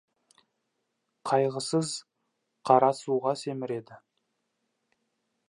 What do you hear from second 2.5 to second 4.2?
қара суға семіреді.